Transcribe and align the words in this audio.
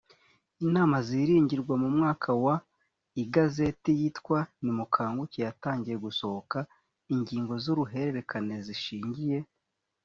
inama 0.65 0.95
ziringirwa 1.07 1.73
mu 1.81 1.89
mwaka 1.97 2.29
wa 2.43 2.55
igazeti 3.23 3.91
yitwa 3.99 4.37
nimukanguke 4.63 5.37
yatangiye 5.45 5.95
gusohora 6.05 6.59
ingingo 7.15 7.53
z 7.63 7.65
uruhererekane 7.73 8.55
zishingiye 8.67 9.37